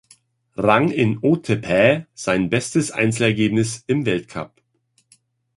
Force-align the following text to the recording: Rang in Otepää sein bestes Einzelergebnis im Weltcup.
Rang 0.55 0.89
in 0.89 1.19
Otepää 1.21 2.07
sein 2.15 2.49
bestes 2.49 2.89
Einzelergebnis 2.89 3.83
im 3.85 4.03
Weltcup. 4.07 4.59